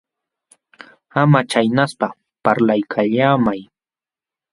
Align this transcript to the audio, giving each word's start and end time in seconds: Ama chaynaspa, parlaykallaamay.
Ama 1.23 1.39
chaynaspa, 1.51 2.07
parlaykallaamay. 2.43 3.59